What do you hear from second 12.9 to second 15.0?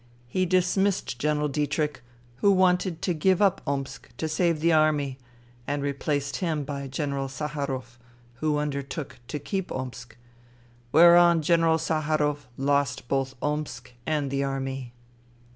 both Omsk and the Army."